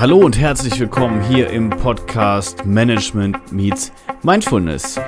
[0.00, 3.90] Hallo und herzlich willkommen hier im Podcast Management Meets
[4.22, 5.00] Mindfulness.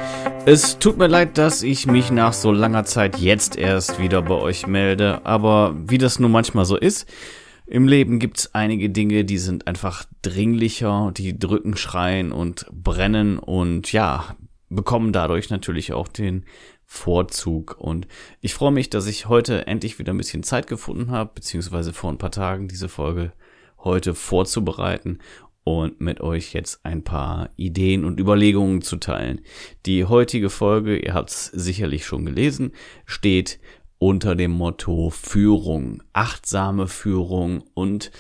[0.47, 4.35] Es tut mir leid, dass ich mich nach so langer Zeit jetzt erst wieder bei
[4.35, 7.08] euch melde, aber wie das nun manchmal so ist,
[7.67, 13.93] im Leben gibt's einige Dinge, die sind einfach dringlicher, die drücken, schreien und brennen und
[13.93, 14.35] ja,
[14.71, 16.47] bekommen dadurch natürlich auch den
[16.84, 17.77] Vorzug.
[17.79, 18.09] Und
[18.41, 22.11] ich freue mich, dass ich heute endlich wieder ein bisschen Zeit gefunden habe, beziehungsweise vor
[22.11, 23.30] ein paar Tagen diese Folge
[23.84, 25.19] heute vorzubereiten
[25.65, 29.41] und mit euch jetzt ein paar Ideen und Überlegungen zu teilen.
[29.87, 32.73] Die heutige Folge, ihr habt es sicherlich schon gelesen,
[33.06, 33.61] steht
[33.98, 38.11] unter dem Motto Führung, achtsame Führung und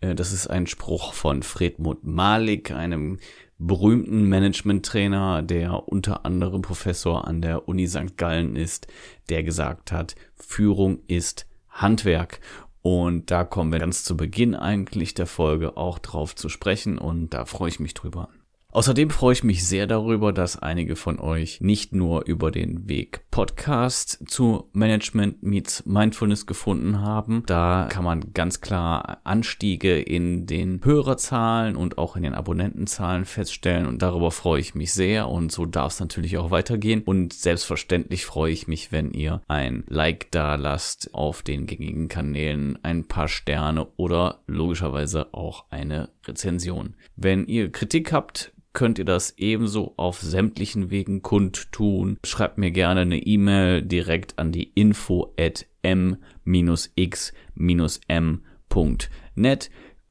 [0.00, 3.18] äh, das ist ein Spruch von Fredmut Malik, einem
[3.58, 8.16] berühmten Management-Trainer, der unter anderem Professor an der Uni St.
[8.16, 8.86] Gallen ist,
[9.28, 12.40] der gesagt hat, Führung ist Handwerk.
[12.88, 17.30] Und da kommen wir ganz zu Beginn eigentlich der Folge auch drauf zu sprechen und
[17.30, 18.28] da freue ich mich drüber.
[18.76, 23.22] Außerdem freue ich mich sehr darüber, dass einige von euch nicht nur über den Weg
[23.30, 27.42] Podcast zu Management Meets Mindfulness gefunden haben.
[27.46, 33.86] Da kann man ganz klar Anstiege in den Hörerzahlen und auch in den Abonnentenzahlen feststellen
[33.86, 38.26] und darüber freue ich mich sehr und so darf es natürlich auch weitergehen und selbstverständlich
[38.26, 43.28] freue ich mich, wenn ihr ein Like da lasst auf den gängigen Kanälen, ein paar
[43.28, 46.94] Sterne oder logischerweise auch eine Rezension.
[47.16, 52.18] Wenn ihr Kritik habt, könnt ihr das ebenso auf sämtlichen Wegen kundtun.
[52.24, 56.10] Schreibt mir gerne eine E-Mail direkt an die info at m-x-m.net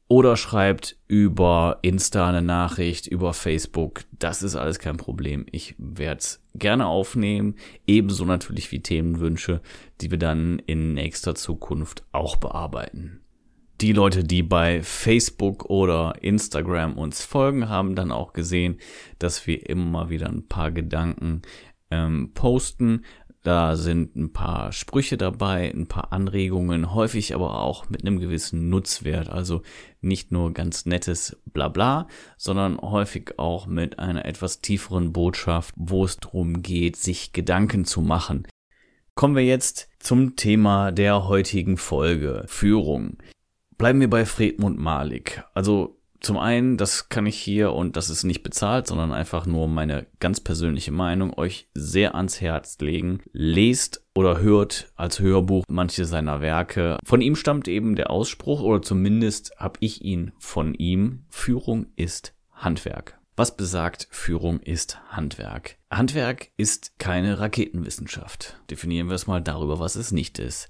[0.08, 4.02] oder schreibt über Insta eine Nachricht, über Facebook.
[4.18, 5.46] Das ist alles kein Problem.
[5.52, 7.58] Ich werde es gerne aufnehmen.
[7.86, 9.62] Ebenso natürlich wie Themenwünsche,
[10.02, 13.22] die wir dann in nächster Zukunft auch bearbeiten
[13.82, 18.80] die Leute, die bei Facebook oder Instagram uns folgen, haben dann auch gesehen,
[19.20, 21.42] dass wir immer wieder ein paar Gedanken
[21.92, 23.04] ähm, posten.
[23.44, 28.70] Da sind ein paar Sprüche dabei, ein paar Anregungen, häufig aber auch mit einem gewissen
[28.70, 29.30] Nutzwert.
[29.30, 29.62] Also
[30.02, 36.18] nicht nur ganz nettes Blabla, sondern häufig auch mit einer etwas tieferen Botschaft, wo es
[36.18, 38.48] darum geht, sich Gedanken zu machen.
[39.14, 43.18] Kommen wir jetzt zum Thema der heutigen Folge, Führung.
[43.78, 45.44] Bleiben wir bei Fredmund Malik.
[45.54, 49.68] Also zum einen, das kann ich hier und das ist nicht bezahlt, sondern einfach nur
[49.68, 53.22] meine ganz persönliche Meinung, euch sehr ans Herz legen.
[53.32, 56.98] Lest oder hört als Hörbuch manche seiner Werke.
[57.04, 62.34] Von ihm stammt eben der Ausspruch, oder zumindest habe ich ihn von ihm, Führung ist
[62.54, 63.20] Handwerk.
[63.38, 65.76] Was besagt, Führung ist Handwerk?
[65.92, 68.58] Handwerk ist keine Raketenwissenschaft.
[68.72, 70.70] Definieren wir es mal darüber, was es nicht ist.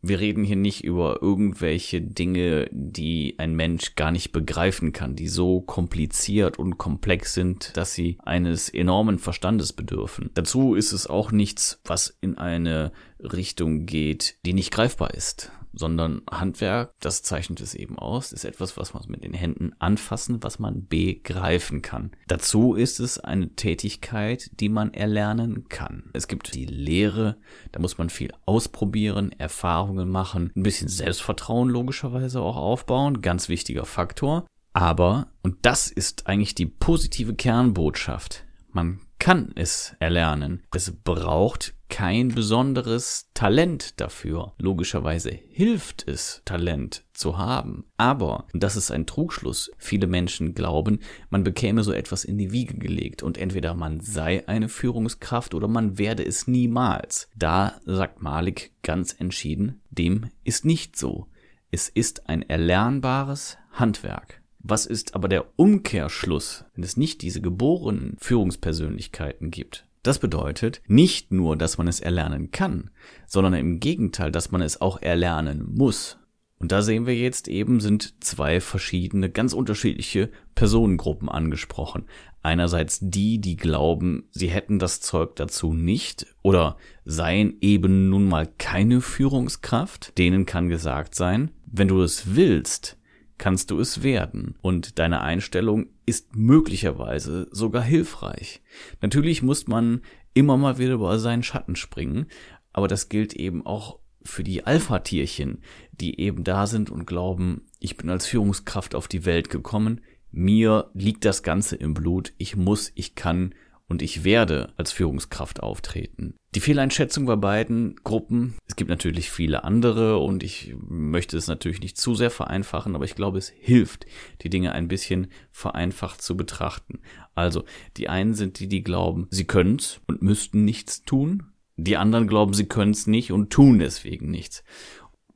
[0.00, 5.28] Wir reden hier nicht über irgendwelche Dinge, die ein Mensch gar nicht begreifen kann, die
[5.28, 10.30] so kompliziert und komplex sind, dass sie eines enormen Verstandes bedürfen.
[10.34, 16.22] Dazu ist es auch nichts, was in eine Richtung geht, die nicht greifbar ist sondern
[16.30, 20.58] Handwerk, das zeichnet es eben aus, ist etwas, was man mit den Händen anfassen, was
[20.58, 22.12] man begreifen kann.
[22.26, 26.10] Dazu ist es eine Tätigkeit, die man erlernen kann.
[26.12, 27.36] Es gibt die Lehre,
[27.72, 33.84] da muss man viel ausprobieren, Erfahrungen machen, ein bisschen Selbstvertrauen logischerweise auch aufbauen, ganz wichtiger
[33.84, 34.46] Faktor.
[34.72, 40.62] Aber, und das ist eigentlich die positive Kernbotschaft, man kann es erlernen.
[40.72, 44.52] Es braucht kein besonderes Talent dafür.
[44.58, 47.86] Logischerweise hilft es, Talent zu haben.
[47.96, 52.76] Aber, das ist ein Trugschluss, viele Menschen glauben, man bekäme so etwas in die Wiege
[52.76, 57.28] gelegt und entweder man sei eine Führungskraft oder man werde es niemals.
[57.34, 61.26] Da sagt Malik ganz entschieden, dem ist nicht so.
[61.70, 64.37] Es ist ein erlernbares Handwerk.
[64.60, 69.86] Was ist aber der Umkehrschluss, wenn es nicht diese geborenen Führungspersönlichkeiten gibt?
[70.02, 72.90] Das bedeutet nicht nur, dass man es erlernen kann,
[73.26, 76.18] sondern im Gegenteil, dass man es auch erlernen muss.
[76.58, 82.06] Und da sehen wir jetzt eben, sind zwei verschiedene, ganz unterschiedliche Personengruppen angesprochen.
[82.42, 88.48] Einerseits die, die glauben, sie hätten das Zeug dazu nicht oder seien eben nun mal
[88.58, 90.18] keine Führungskraft.
[90.18, 92.97] Denen kann gesagt sein, wenn du es willst,
[93.38, 94.56] kannst du es werden.
[94.60, 98.60] Und deine Einstellung ist möglicherweise sogar hilfreich.
[99.00, 100.02] Natürlich muss man
[100.34, 102.26] immer mal wieder über seinen Schatten springen,
[102.72, 105.62] aber das gilt eben auch für die Alpha-Tierchen,
[105.92, 110.00] die eben da sind und glauben, ich bin als Führungskraft auf die Welt gekommen,
[110.30, 113.54] mir liegt das Ganze im Blut, ich muss, ich kann
[113.88, 116.34] und ich werde als Führungskraft auftreten.
[116.54, 121.80] Die Fehleinschätzung bei beiden Gruppen, es gibt natürlich viele andere und ich möchte es natürlich
[121.80, 124.06] nicht zu sehr vereinfachen, aber ich glaube, es hilft,
[124.42, 127.00] die Dinge ein bisschen vereinfacht zu betrachten.
[127.34, 127.64] Also,
[127.96, 131.44] die einen sind die, die glauben, sie können's und müssten nichts tun.
[131.76, 134.64] Die anderen glauben, sie können's nicht und tun deswegen nichts.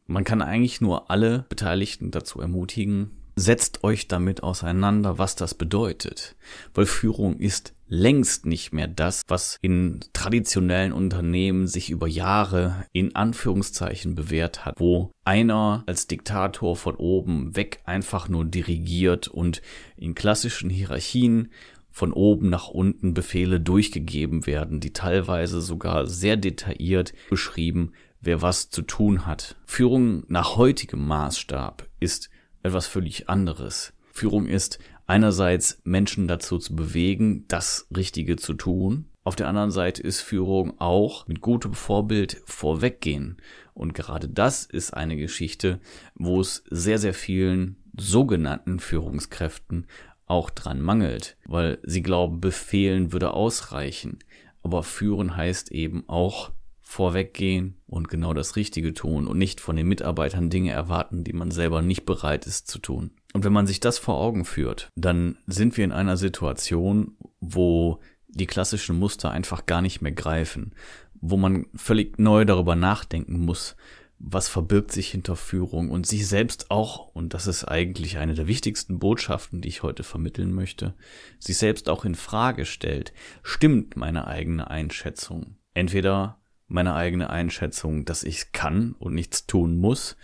[0.07, 6.37] Man kann eigentlich nur alle Beteiligten dazu ermutigen, setzt euch damit auseinander, was das bedeutet.
[6.75, 13.15] Weil Führung ist längst nicht mehr das, was in traditionellen Unternehmen sich über Jahre in
[13.15, 19.61] Anführungszeichen bewährt hat, wo einer als Diktator von oben weg einfach nur dirigiert und
[19.99, 21.53] in klassischen Hierarchien
[21.91, 27.93] von oben nach unten Befehle durchgegeben werden, die teilweise sogar sehr detailliert beschrieben,
[28.23, 29.57] wer was zu tun hat.
[29.67, 32.31] Führung nach heutigem Maßstab ist
[32.63, 33.93] etwas völlig anderes.
[34.13, 34.79] Führung ist
[35.13, 39.11] einerseits Menschen dazu zu bewegen, das Richtige zu tun.
[39.25, 43.37] Auf der anderen Seite ist Führung auch mit gutem Vorbild vorweggehen.
[43.75, 45.81] Und gerade das ist eine Geschichte,
[46.15, 49.87] wo es sehr, sehr vielen sogenannten Führungskräften
[50.25, 54.19] auch dran mangelt, weil sie glauben, befehlen würde ausreichen.
[54.63, 59.89] Aber führen heißt eben auch vorweggehen und genau das Richtige tun und nicht von den
[59.89, 63.11] Mitarbeitern Dinge erwarten, die man selber nicht bereit ist zu tun.
[63.33, 68.01] Und wenn man sich das vor Augen führt, dann sind wir in einer Situation, wo
[68.29, 70.75] die klassischen Muster einfach gar nicht mehr greifen,
[71.15, 73.77] wo man völlig neu darüber nachdenken muss,
[74.25, 78.47] was verbirgt sich hinter Führung und sich selbst auch, und das ist eigentlich eine der
[78.47, 80.95] wichtigsten Botschaften, die ich heute vermitteln möchte,
[81.41, 83.13] sich selbst auch in Frage stellt,
[83.43, 85.57] stimmt meine eigene Einschätzung?
[85.75, 90.17] Entweder meine eigene Einschätzung, dass ich kann und nichts tun muss,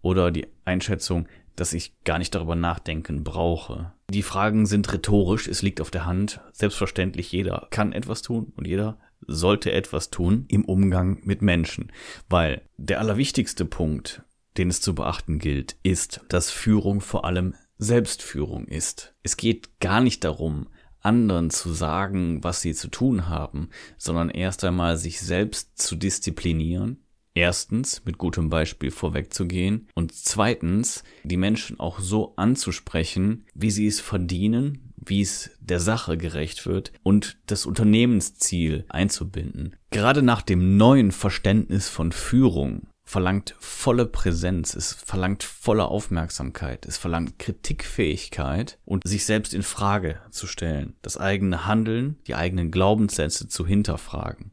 [0.00, 1.28] oder die Einschätzung,
[1.62, 3.92] dass ich gar nicht darüber nachdenken brauche.
[4.10, 6.40] Die Fragen sind rhetorisch, es liegt auf der Hand.
[6.52, 8.98] Selbstverständlich, jeder kann etwas tun und jeder
[9.28, 11.92] sollte etwas tun im Umgang mit Menschen.
[12.28, 14.24] Weil der allerwichtigste Punkt,
[14.56, 19.14] den es zu beachten gilt, ist, dass Führung vor allem Selbstführung ist.
[19.22, 20.66] Es geht gar nicht darum,
[20.98, 23.68] anderen zu sagen, was sie zu tun haben,
[23.98, 31.36] sondern erst einmal sich selbst zu disziplinieren, erstens mit gutem Beispiel vorwegzugehen und zweitens die
[31.36, 37.38] Menschen auch so anzusprechen, wie sie es verdienen, wie es der Sache gerecht wird und
[37.46, 39.76] das Unternehmensziel einzubinden.
[39.90, 46.96] Gerade nach dem neuen Verständnis von Führung verlangt volle Präsenz, es verlangt volle Aufmerksamkeit, es
[46.96, 53.48] verlangt Kritikfähigkeit und sich selbst in Frage zu stellen, das eigene Handeln, die eigenen Glaubenssätze
[53.48, 54.51] zu hinterfragen.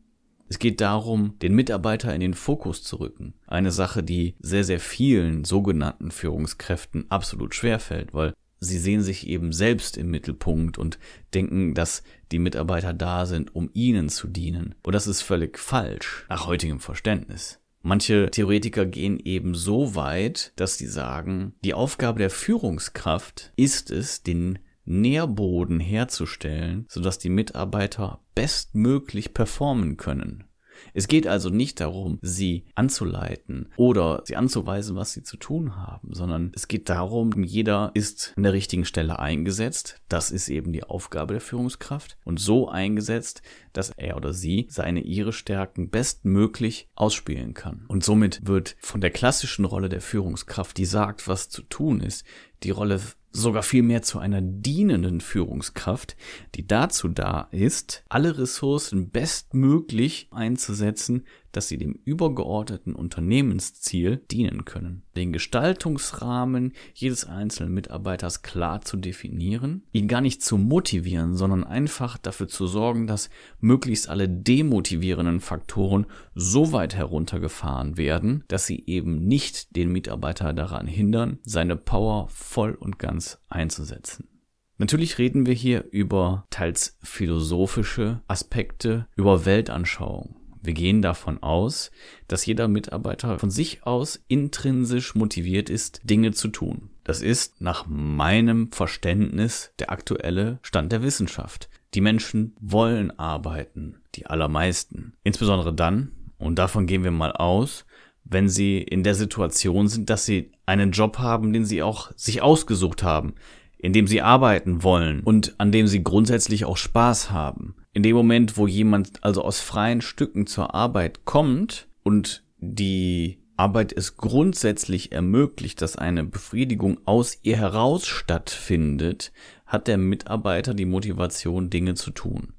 [0.49, 3.35] Es geht darum, den Mitarbeiter in den Fokus zu rücken.
[3.45, 9.27] Eine Sache, die sehr, sehr vielen sogenannten Führungskräften absolut schwer fällt, weil sie sehen sich
[9.27, 10.97] eben selbst im Mittelpunkt und
[11.35, 12.01] denken, dass
[12.31, 14.73] die Mitarbeiter da sind, um ihnen zu dienen.
[14.81, 17.59] Und das ist völlig falsch, nach heutigem Verständnis.
[17.81, 24.23] Manche Theoretiker gehen eben so weit, dass sie sagen, die Aufgabe der Führungskraft ist es,
[24.23, 30.45] den Nährboden herzustellen, sodass die Mitarbeiter bestmöglich performen können.
[30.93, 36.13] Es geht also nicht darum, sie anzuleiten oder sie anzuweisen, was sie zu tun haben,
[36.13, 40.01] sondern es geht darum, jeder ist an der richtigen Stelle eingesetzt.
[40.09, 43.41] Das ist eben die Aufgabe der Führungskraft und so eingesetzt,
[43.73, 47.85] dass er oder sie seine ihre Stärken bestmöglich ausspielen kann.
[47.87, 52.25] Und somit wird von der klassischen Rolle der Führungskraft, die sagt, was zu tun ist,
[52.63, 52.99] die Rolle
[53.31, 56.15] sogar vielmehr zu einer dienenden Führungskraft,
[56.55, 65.03] die dazu da ist, alle Ressourcen bestmöglich einzusetzen, dass sie dem übergeordneten Unternehmensziel dienen können.
[65.19, 72.17] Den Gestaltungsrahmen jedes einzelnen Mitarbeiters klar zu definieren, ihn gar nicht zu motivieren, sondern einfach
[72.17, 79.27] dafür zu sorgen, dass möglichst alle demotivierenden Faktoren so weit heruntergefahren werden, dass sie eben
[79.27, 84.29] nicht den Mitarbeiter daran hindern, seine Power voll und ganz einzusetzen.
[84.77, 90.38] Natürlich reden wir hier über teils philosophische Aspekte, über Weltanschauung.
[90.61, 91.91] Wir gehen davon aus,
[92.27, 96.89] dass jeder Mitarbeiter von sich aus intrinsisch motiviert ist, Dinge zu tun.
[97.03, 101.69] Das ist nach meinem Verständnis der aktuelle Stand der Wissenschaft.
[101.93, 105.13] Die Menschen wollen arbeiten, die allermeisten.
[105.23, 107.85] Insbesondere dann, und davon gehen wir mal aus,
[108.23, 112.41] wenn sie in der Situation sind, dass sie einen Job haben, den sie auch sich
[112.41, 113.33] ausgesucht haben,
[113.79, 117.75] in dem sie arbeiten wollen und an dem sie grundsätzlich auch Spaß haben.
[117.93, 123.91] In dem Moment, wo jemand also aus freien Stücken zur Arbeit kommt und die Arbeit
[123.91, 129.31] es grundsätzlich ermöglicht, dass eine Befriedigung aus ihr heraus stattfindet,
[129.65, 132.53] hat der Mitarbeiter die Motivation, Dinge zu tun.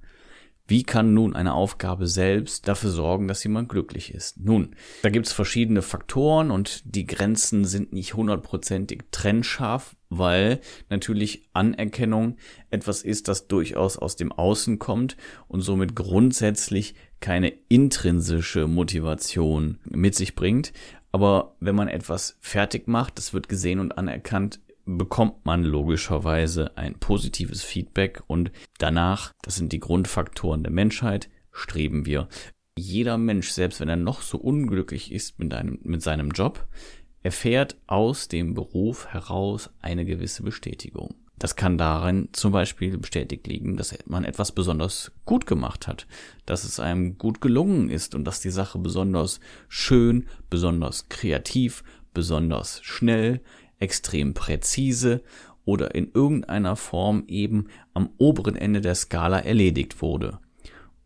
[0.71, 4.39] Wie kann nun eine Aufgabe selbst dafür sorgen, dass jemand glücklich ist?
[4.39, 11.49] Nun, da gibt es verschiedene Faktoren und die Grenzen sind nicht hundertprozentig trennscharf, weil natürlich
[11.55, 12.37] Anerkennung
[12.71, 15.17] etwas ist, das durchaus aus dem Außen kommt
[15.49, 20.73] und somit grundsätzlich keine intrinsische Motivation mit sich bringt.
[21.11, 24.61] Aber wenn man etwas fertig macht, das wird gesehen und anerkannt,
[24.99, 32.07] bekommt man logischerweise ein positives Feedback und danach, das sind die Grundfaktoren der Menschheit, streben
[32.07, 32.29] wir.
[32.77, 36.67] Jeder Mensch, selbst wenn er noch so unglücklich ist mit, einem, mit seinem Job,
[37.23, 41.15] erfährt aus dem Beruf heraus eine gewisse Bestätigung.
[41.39, 46.07] Das kann darin zum Beispiel bestätigt liegen, dass man etwas besonders gut gemacht hat,
[46.45, 51.83] dass es einem gut gelungen ist und dass die Sache besonders schön, besonders kreativ,
[52.13, 53.41] besonders schnell,
[53.81, 55.23] extrem präzise
[55.65, 60.39] oder in irgendeiner Form eben am oberen Ende der Skala erledigt wurde.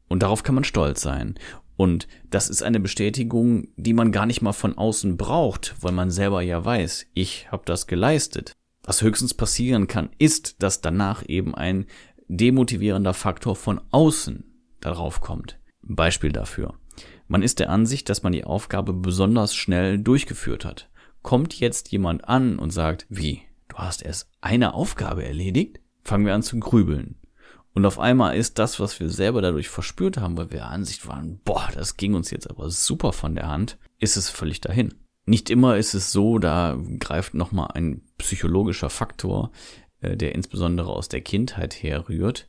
[0.09, 1.35] Und darauf kann man stolz sein.
[1.77, 6.11] Und das ist eine Bestätigung, die man gar nicht mal von außen braucht, weil man
[6.11, 8.53] selber ja weiß, ich habe das geleistet.
[8.85, 11.87] Was höchstens passieren kann, ist, dass danach eben ein
[12.29, 14.45] demotivierender Faktor von außen
[14.81, 15.59] darauf kommt.
[15.83, 16.75] Beispiel dafür.
[17.27, 20.89] Man ist der Ansicht, dass man die Aufgabe besonders schnell durchgeführt hat
[21.25, 25.81] kommt jetzt jemand an und sagt, wie, du hast erst eine Aufgabe erledigt?
[26.05, 27.17] Fangen wir an zu grübeln.
[27.73, 31.09] Und auf einmal ist das, was wir selber dadurch verspürt haben, weil wir der Ansicht
[31.09, 34.95] waren, boah, das ging uns jetzt aber super von der Hand, ist es völlig dahin.
[35.25, 39.51] Nicht immer ist es so, da greift nochmal ein psychologischer Faktor,
[40.03, 42.49] äh, der insbesondere aus der Kindheit herrührt,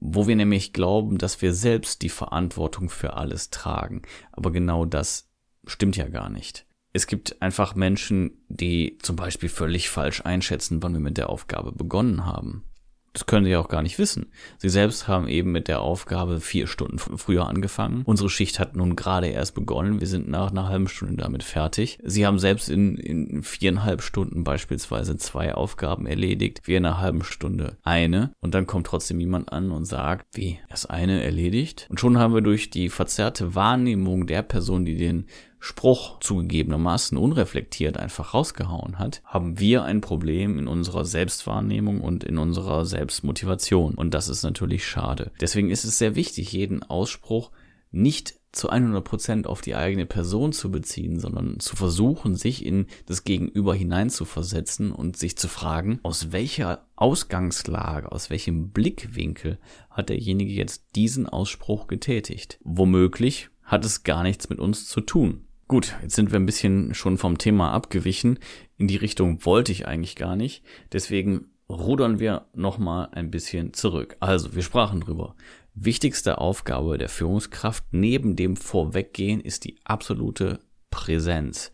[0.00, 4.02] wo wir nämlich glauben, dass wir selbst die Verantwortung für alles tragen.
[4.32, 5.30] Aber genau das
[5.64, 6.65] stimmt ja gar nicht
[6.96, 11.72] es gibt einfach Menschen, die zum Beispiel völlig falsch einschätzen, wann wir mit der Aufgabe
[11.72, 12.64] begonnen haben.
[13.12, 14.26] Das können sie auch gar nicht wissen.
[14.58, 18.02] Sie selbst haben eben mit der Aufgabe vier Stunden früher angefangen.
[18.04, 20.00] Unsere Schicht hat nun gerade erst begonnen.
[20.00, 21.98] Wir sind nach einer halben Stunde damit fertig.
[22.04, 26.60] Sie haben selbst in, in viereinhalb Stunden beispielsweise zwei Aufgaben erledigt.
[26.64, 28.32] Wir in einer halben Stunde eine.
[28.40, 31.86] Und dann kommt trotzdem jemand an und sagt, wie, erst eine erledigt?
[31.88, 35.26] Und schon haben wir durch die verzerrte Wahrnehmung der Person, die den
[35.66, 42.38] Spruch zugegebenermaßen unreflektiert einfach rausgehauen hat, haben wir ein Problem in unserer Selbstwahrnehmung und in
[42.38, 43.94] unserer Selbstmotivation.
[43.94, 45.32] Und das ist natürlich schade.
[45.40, 47.50] Deswegen ist es sehr wichtig, jeden Ausspruch
[47.90, 53.24] nicht zu 100% auf die eigene Person zu beziehen, sondern zu versuchen, sich in das
[53.24, 59.58] Gegenüber hineinzuversetzen und sich zu fragen, aus welcher Ausgangslage, aus welchem Blickwinkel
[59.90, 62.60] hat derjenige jetzt diesen Ausspruch getätigt.
[62.62, 65.45] Womöglich hat es gar nichts mit uns zu tun.
[65.68, 68.38] Gut, jetzt sind wir ein bisschen schon vom Thema abgewichen.
[68.76, 70.62] In die Richtung wollte ich eigentlich gar nicht.
[70.92, 74.16] Deswegen rudern wir nochmal ein bisschen zurück.
[74.20, 75.34] Also, wir sprachen drüber.
[75.74, 81.72] Wichtigste Aufgabe der Führungskraft neben dem Vorweggehen ist die absolute Präsenz.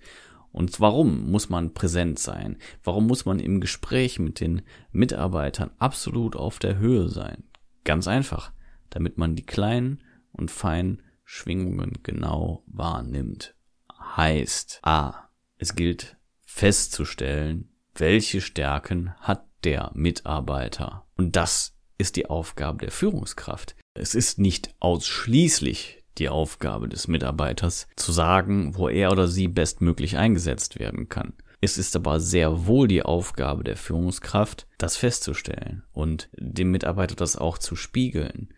[0.52, 2.56] Und warum muss man präsent sein?
[2.82, 7.44] Warum muss man im Gespräch mit den Mitarbeitern absolut auf der Höhe sein?
[7.84, 8.52] Ganz einfach,
[8.88, 13.54] damit man die kleinen und feinen Schwingungen genau wahrnimmt
[14.16, 15.28] heißt A.
[15.59, 21.06] Es gilt festzustellen, welche Stärken hat der Mitarbeiter.
[21.16, 23.76] Und das ist die Aufgabe der Führungskraft.
[23.94, 30.16] Es ist nicht ausschließlich die Aufgabe des Mitarbeiters zu sagen, wo er oder sie bestmöglich
[30.16, 31.35] eingesetzt werden kann.
[31.61, 37.37] Es ist aber sehr wohl die Aufgabe der Führungskraft, das festzustellen und dem Mitarbeiter das
[37.37, 38.52] auch zu spiegeln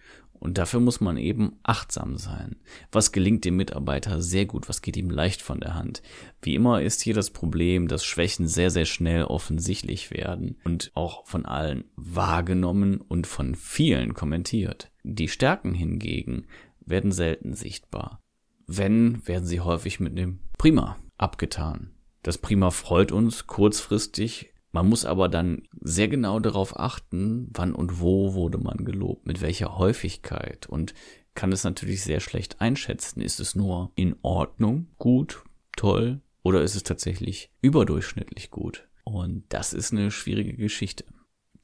[0.44, 2.56] und dafür muss man eben achtsam sein.
[2.92, 6.02] Was gelingt dem Mitarbeiter sehr gut, was geht ihm leicht von der Hand.
[6.42, 11.26] Wie immer ist hier das Problem, dass Schwächen sehr, sehr schnell offensichtlich werden und auch
[11.26, 14.92] von allen wahrgenommen und von vielen kommentiert.
[15.02, 16.46] Die Stärken hingegen
[16.84, 18.20] werden selten sichtbar.
[18.66, 21.94] Wenn, werden sie häufig mit dem Prima abgetan.
[22.22, 28.00] Das Prima freut uns kurzfristig, man muss aber dann sehr genau darauf achten, wann und
[28.00, 30.95] wo wurde man gelobt, mit welcher Häufigkeit und
[31.35, 33.21] kann es natürlich sehr schlecht einschätzen.
[33.21, 35.45] Ist es nur in Ordnung, gut,
[35.76, 38.88] toll oder ist es tatsächlich überdurchschnittlich gut?
[39.04, 41.04] Und das ist eine schwierige Geschichte.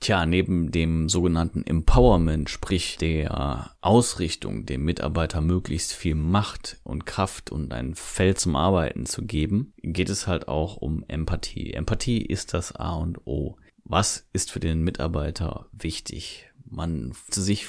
[0.00, 7.52] Tja, neben dem sogenannten Empowerment, sprich der Ausrichtung, dem Mitarbeiter möglichst viel Macht und Kraft
[7.52, 11.75] und ein Feld zum Arbeiten zu geben, geht es halt auch um Empathie.
[11.75, 13.59] Empathie ist das A und O.
[13.85, 16.50] Was ist für den Mitarbeiter wichtig?
[16.64, 17.66] Man sich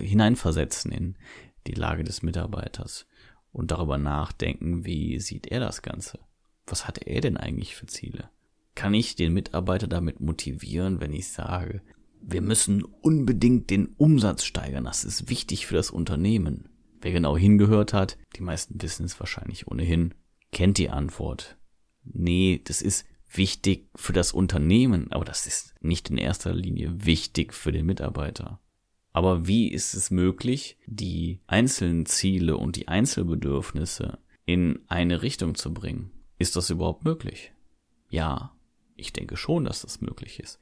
[0.00, 1.18] hineinversetzen in
[1.66, 3.06] die Lage des Mitarbeiters
[3.52, 6.18] und darüber nachdenken, wie sieht er das Ganze?
[6.66, 8.30] Was hat er denn eigentlich für Ziele?
[8.74, 11.82] Kann ich den Mitarbeiter damit motivieren, wenn ich sage,
[12.20, 16.68] wir müssen unbedingt den Umsatz steigern, das ist wichtig für das Unternehmen.
[17.00, 20.14] Wer genau hingehört hat, die meisten wissen es wahrscheinlich ohnehin,
[20.52, 21.58] kennt die Antwort.
[22.02, 27.52] Nee, das ist wichtig für das Unternehmen, aber das ist nicht in erster Linie wichtig
[27.52, 28.60] für den Mitarbeiter.
[29.12, 35.72] Aber wie ist es möglich, die einzelnen Ziele und die Einzelbedürfnisse in eine Richtung zu
[35.72, 36.10] bringen?
[36.38, 37.52] Ist das überhaupt möglich?
[38.08, 38.53] Ja,
[38.96, 40.58] ich denke schon, dass das möglich ist.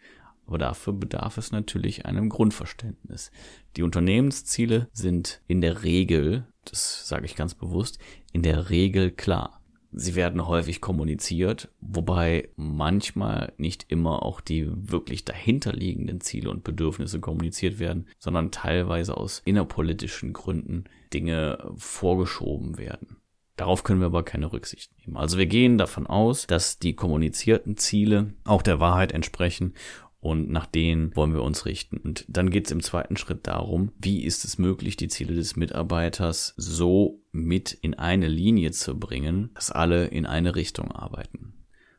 [0.47, 3.31] Aber dafür bedarf es natürlich einem Grundverständnis.
[3.77, 7.99] Die Unternehmensziele sind in der Regel, das sage ich ganz bewusst,
[8.33, 9.61] in der Regel klar.
[9.95, 17.21] Sie werden häufig kommuniziert, wobei manchmal nicht immer auch die wirklich dahinterliegenden Ziele und Bedürfnisse
[17.21, 23.19] kommuniziert werden, sondern teilweise aus innerpolitischen Gründen Dinge vorgeschoben werden.
[23.57, 25.17] Darauf können wir aber keine Rücksicht nehmen.
[25.17, 29.75] Also wir gehen davon aus, dass die kommunizierten Ziele auch der Wahrheit entsprechen
[30.23, 31.97] und nach denen wollen wir uns richten.
[31.97, 35.57] Und dann geht es im zweiten Schritt darum, wie ist es möglich, die Ziele des
[35.57, 41.55] Mitarbeiters so mit in eine Linie zu bringen, dass alle in eine Richtung arbeiten.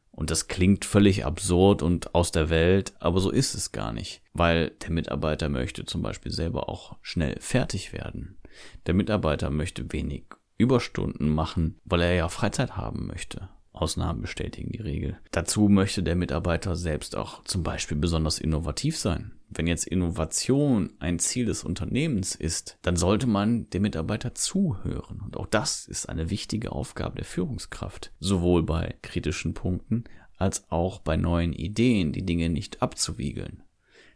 [0.09, 4.21] Und das klingt völlig absurd und aus der Welt, aber so ist es gar nicht,
[4.31, 8.37] weil der Mitarbeiter möchte zum Beispiel selber auch schnell fertig werden.
[8.85, 10.25] Der Mitarbeiter möchte wenig
[10.57, 13.49] Überstunden machen, weil er ja Freizeit haben möchte.
[13.73, 15.17] Ausnahmen bestätigen die Regel.
[15.31, 19.31] Dazu möchte der Mitarbeiter selbst auch zum Beispiel besonders innovativ sein.
[19.49, 25.21] Wenn jetzt Innovation ein Ziel des Unternehmens ist, dann sollte man dem Mitarbeiter zuhören.
[25.21, 28.11] Und auch das ist eine wichtige Aufgabe der Führungskraft.
[28.19, 30.05] Sowohl bei kritischen Punkten
[30.37, 33.63] als auch bei neuen Ideen, die Dinge nicht abzuwiegeln.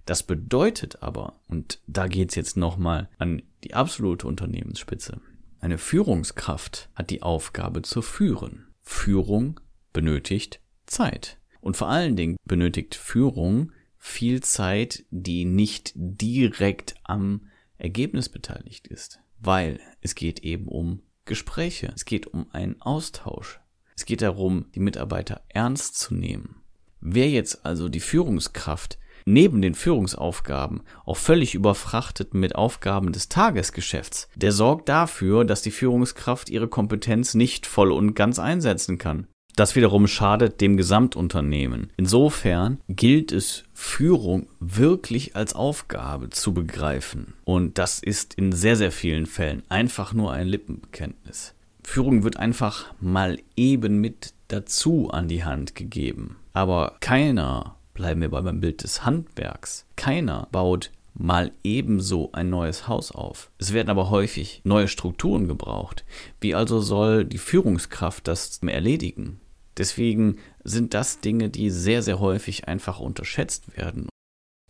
[0.06, 5.20] Das bedeutet aber, und da geht's jetzt nochmal an die absolute Unternehmensspitze,
[5.60, 8.68] eine Führungskraft hat die Aufgabe zu führen.
[8.84, 9.60] Führung
[9.94, 11.38] benötigt Zeit.
[11.62, 17.48] Und vor allen Dingen benötigt Führung viel Zeit, die nicht direkt am
[17.78, 19.20] Ergebnis beteiligt ist.
[19.40, 23.60] Weil es geht eben um Gespräche, es geht um einen Austausch.
[23.96, 26.62] Es geht darum, die Mitarbeiter ernst zu nehmen.
[27.02, 34.29] Wer jetzt also die Führungskraft neben den Führungsaufgaben auch völlig überfrachtet mit Aufgaben des Tagesgeschäfts,
[34.35, 39.27] der sorgt dafür, dass die Führungskraft ihre Kompetenz nicht voll und ganz einsetzen kann.
[39.57, 41.92] Das wiederum schadet dem Gesamtunternehmen.
[41.98, 47.33] Insofern gilt es, Führung wirklich als Aufgabe zu begreifen.
[47.44, 51.55] Und das ist in sehr, sehr vielen Fällen einfach nur ein Lippenbekenntnis.
[51.83, 56.37] Führung wird einfach mal eben mit dazu an die Hand gegeben.
[56.53, 59.88] Aber keiner Bleiben wir beim Bild des Handwerks.
[59.96, 63.50] Keiner baut mal ebenso ein neues Haus auf.
[63.57, 66.05] Es werden aber häufig neue Strukturen gebraucht.
[66.40, 69.40] Wie also soll die Führungskraft das erledigen?
[69.77, 74.10] Deswegen sind das Dinge, die sehr, sehr häufig einfach unterschätzt werden.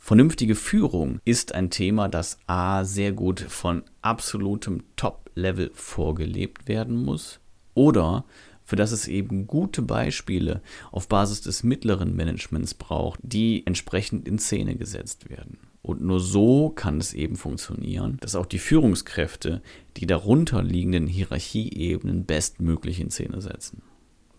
[0.02, 7.42] Vernünftige Führung ist ein Thema, das A sehr gut von absolutem Top-Level vorgelebt werden muss
[7.74, 8.24] oder
[8.68, 14.40] für das es eben gute Beispiele auf Basis des mittleren Managements braucht, die entsprechend in
[14.40, 15.58] Szene gesetzt werden.
[15.82, 19.62] Und nur so kann es eben funktionieren, dass auch die Führungskräfte
[19.96, 23.84] die darunter liegenden Hierarchieebenen bestmöglich in Szene setzen.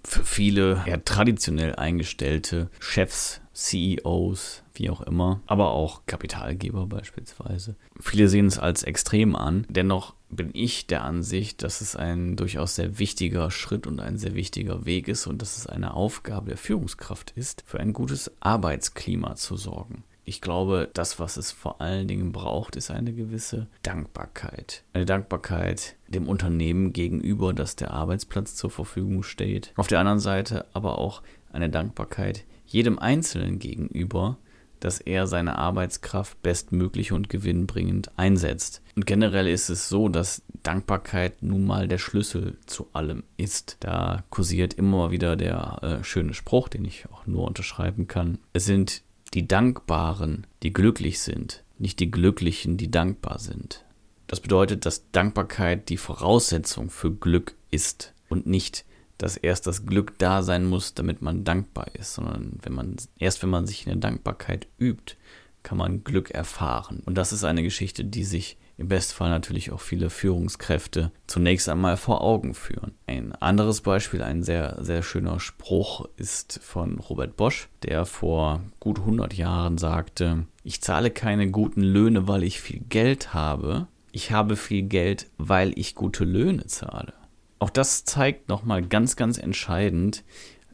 [0.05, 7.77] Für viele eher traditionell eingestellte Chefs, CEOs, wie auch immer, aber auch Kapitalgeber beispielsweise.
[7.99, 9.67] Viele sehen es als extrem an.
[9.71, 14.35] Dennoch bin ich der Ansicht, dass es ein durchaus sehr wichtiger Schritt und ein sehr
[14.35, 19.37] wichtiger Weg ist und dass es eine Aufgabe der Führungskraft ist, für ein gutes Arbeitsklima
[19.37, 20.05] zu sorgen.
[20.25, 24.85] Ich glaube, das, was es vor allen Dingen braucht, ist eine gewisse Dankbarkeit.
[24.93, 29.73] Eine Dankbarkeit dem Unternehmen gegenüber, dass der Arbeitsplatz zur Verfügung steht.
[29.77, 34.37] Auf der anderen Seite aber auch eine Dankbarkeit jedem Einzelnen gegenüber,
[34.81, 38.83] dass er seine Arbeitskraft bestmöglich und gewinnbringend einsetzt.
[38.97, 43.77] Und generell ist es so, dass Dankbarkeit nun mal der Schlüssel zu allem ist.
[43.81, 48.39] Da kursiert immer wieder der äh, schöne Spruch, den ich auch nur unterschreiben kann.
[48.53, 49.03] Es sind
[49.35, 53.85] die Dankbaren, die glücklich sind, nicht die Glücklichen, die dankbar sind.
[54.27, 58.85] Das bedeutet, dass Dankbarkeit die Voraussetzung für Glück ist und nicht
[59.19, 63.43] dass erst das Glück da sein muss, damit man dankbar ist, sondern wenn man erst
[63.43, 65.17] wenn man sich in der Dankbarkeit übt,
[65.63, 67.03] kann man Glück erfahren.
[67.05, 71.97] Und das ist eine Geschichte, die sich im Bestfall natürlich auch viele Führungskräfte zunächst einmal
[71.97, 72.93] vor Augen führen.
[73.07, 79.01] Ein anderes Beispiel, ein sehr, sehr schöner Spruch ist von Robert Bosch, der vor gut
[79.01, 84.57] 100 Jahren sagte, ich zahle keine guten Löhne, weil ich viel Geld habe, ich habe
[84.57, 87.13] viel Geld, weil ich gute Löhne zahle.
[87.59, 90.25] Auch das zeigt nochmal ganz, ganz entscheidend,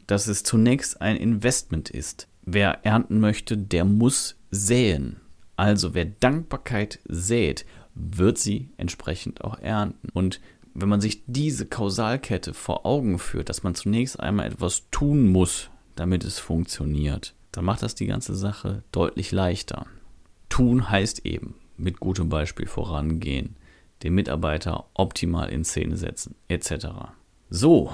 [0.07, 2.27] dass es zunächst ein Investment ist.
[2.43, 5.19] Wer ernten möchte, der muss säen.
[5.55, 10.09] Also wer Dankbarkeit sät, wird sie entsprechend auch ernten.
[10.13, 10.41] Und
[10.73, 15.69] wenn man sich diese Kausalkette vor Augen führt, dass man zunächst einmal etwas tun muss,
[15.95, 19.87] damit es funktioniert, dann macht das die ganze Sache deutlich leichter.
[20.49, 23.55] Tun heißt eben mit gutem Beispiel vorangehen,
[24.03, 26.87] den Mitarbeiter optimal in Szene setzen, etc.
[27.49, 27.91] So,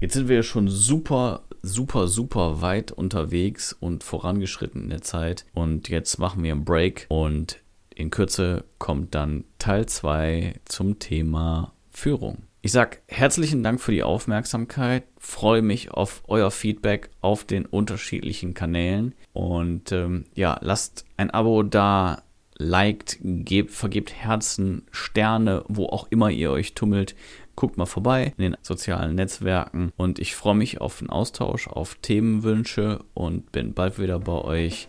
[0.00, 5.44] jetzt sind wir schon super, super, super weit unterwegs und vorangeschritten in der Zeit.
[5.54, 7.60] Und jetzt machen wir einen Break und
[7.94, 12.44] in Kürze kommt dann Teil 2 zum Thema Führung.
[12.64, 18.54] Ich sage herzlichen Dank für die Aufmerksamkeit, freue mich auf euer Feedback auf den unterschiedlichen
[18.54, 22.22] Kanälen und ähm, ja, lasst ein Abo da,
[22.56, 27.14] liked, gebt, vergebt Herzen, Sterne, wo auch immer ihr euch tummelt.
[27.56, 31.94] Guckt mal vorbei in den sozialen Netzwerken und ich freue mich auf einen Austausch, auf
[31.96, 34.88] Themenwünsche und bin bald wieder bei euch.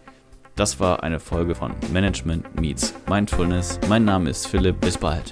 [0.55, 3.79] Das war eine Folge von Management Meets Mindfulness.
[3.89, 4.79] Mein Name ist Philipp.
[4.79, 5.31] Bis bald.